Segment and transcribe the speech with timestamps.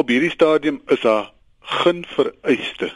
[0.00, 1.26] Op hierdie stadium is daar
[1.60, 2.88] geen vereiste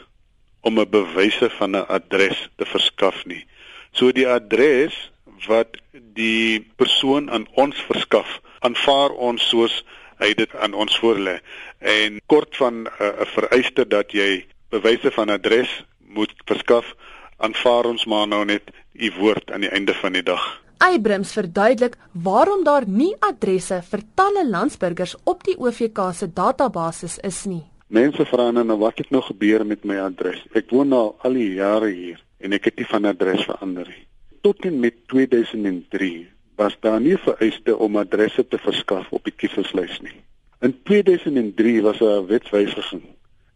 [0.61, 3.45] om 'n bewyse van 'n adres te verskaf nie.
[3.91, 5.11] So die adres
[5.47, 9.85] wat die persoon aan ons verskaf, aanvaar ons soos
[10.17, 11.37] hy dit aan ons voorlê.
[11.77, 16.95] En kort van 'n uh, vereiste dat jy bewyse van adres moet verskaf,
[17.37, 18.63] aanvaar ons maar nou net
[18.93, 20.64] u woord aan die einde van die dag.
[20.77, 27.45] Eybrims verduidelik waarom daar nie adresse vir talle landsburgers op die OVK se database is
[27.45, 27.63] nie.
[27.87, 30.41] Mense vra nou wat het nou gebeur met my adres?
[30.53, 34.05] Ek woon nou al die jare hier en ek het nie van adres verander nie.
[34.41, 36.27] Tot en met 2003
[36.59, 40.17] was daar nie vereiste om adresse te verskaf op die kieserslys nie.
[40.61, 43.03] In 2003 was daar 'n wetswysiging.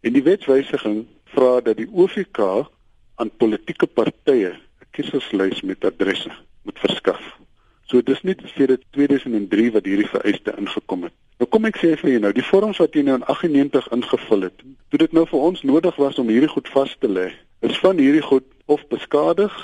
[0.01, 1.05] En die wetswysiging
[1.35, 2.69] vra dat die OVK
[3.15, 6.31] aan politieke partye 'n kieserslys met adresse
[6.63, 7.21] moet verskaf.
[7.89, 11.15] So dis nie sedert 2003 wat hierdie vereiste ingekom het.
[11.39, 14.45] Nou kom ek sê vir jou nou, die vorms wat jy nou in 98 ingevul
[14.49, 17.29] het, toe dit nou vir ons nodig was om hierdie goed vas te lê,
[17.65, 19.55] is van hierdie goed of beskadig,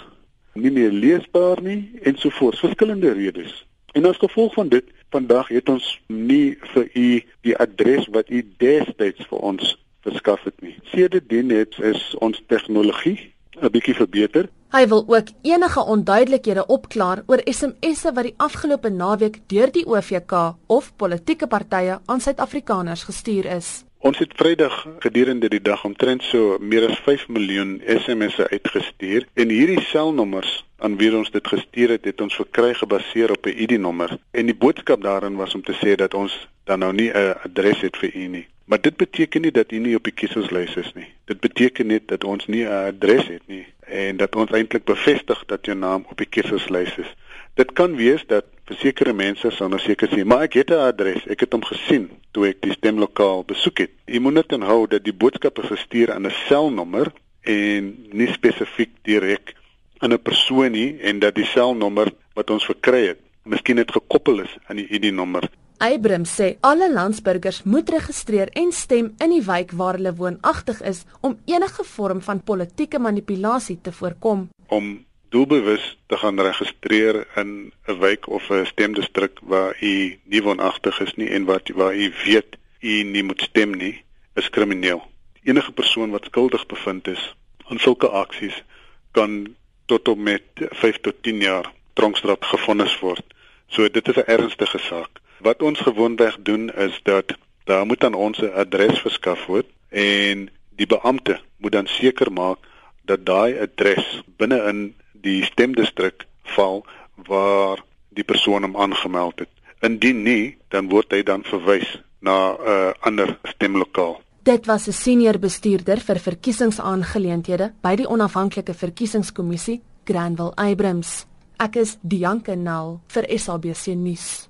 [0.56, 3.66] nie meer leesbaar nie en so voort, verskillende redes.
[3.96, 7.08] En as gevolg van dit, vandag het ons nie vir u
[7.48, 9.76] die adres wat u destyds vir ons
[10.08, 10.76] verskaf het nie.
[10.92, 13.20] Sedertdien het is ons tegnologie
[13.62, 14.50] 'n bietjie verbeter.
[14.76, 20.34] Hy wil ook enige onduidelikhede opklaar oor SMS'e wat die afgelope naweek deur die OVK
[20.68, 23.70] of politieke partye aan Suid-Afrikaners gestuur is.
[24.04, 29.54] Ons het Vrydag gedurende die dag omtrent so meer as 5 miljoen SMS'e uitgestuur en
[29.54, 34.18] hierdie selnommers aan wie ons dit gestuur het, het ons verkry gebaseer op 'n ID-nommer
[34.32, 37.80] en die boodskap daarin was om te sê dat ons dan nou nie 'n adres
[37.82, 38.48] het vir u nie.
[38.66, 41.08] Maar dit beteken nie dat u nie op die kieserslys is nie.
[41.26, 43.66] Dit beteken net dat ons nie 'n adres het nie
[43.96, 47.12] en dat ons eintlik bevestig dat jou naam op die kieserslys is.
[47.56, 51.28] Dit kan wees dat vir sekere mense nou seker sê, maar ek het 'n adres,
[51.28, 53.92] ek het hom gesien toe ek die stemlokaal besoek het.
[54.06, 58.92] Jy moet net onthou dat die boodskap is gestuur aan 'n selnommer en nie spesifiek
[59.04, 59.54] direk
[60.00, 64.40] aan 'n persoon nie en dat die selnommer wat ons verkry het, miskien net gekoppel
[64.40, 65.50] is aan die ID-nommer.
[65.78, 71.04] Abram sê alle landsburgers moet registreer en stem in die wijk waar hulle woonagtig is
[71.22, 74.50] om enige vorm van politieke manipulasie te voorkom.
[74.68, 81.00] Om doelbewus te gaan registreer in 'n wijk of 'n stemdistrik waar u nie woonagtig
[81.00, 84.04] is nie en wat waar u weet u nie moet stem nie,
[84.34, 85.02] is krimineel.
[85.44, 87.36] Enige persoon wat skuldig bevind is
[87.68, 88.64] aan sulke aksies
[89.12, 93.24] kan tot op met 5 tot 10 jaar tronkstraf gefonnis word.
[93.68, 95.10] So dit is 'n ernstige saak.
[95.40, 100.50] Wat ons gewoonweg doen is dat daar moet aan ons 'n adres verskaf word en
[100.76, 102.58] die beampte moet dan seker maak
[103.06, 106.26] dat daai adres binne in die stemdistrik
[106.56, 106.86] val
[107.16, 109.50] waar die persoon hom aangemeld het.
[109.82, 114.22] Indien nie, dan word hy dan verwys na 'n uh, ander stemlokaal.
[114.44, 121.26] Dit was 'n senior bestuurder vir verkiesingsaangeleenthede by die onafhanklike verkiesingskommissie, Granville Abrams.
[121.58, 124.50] Ek is Dianke Nel vir SABC nuus.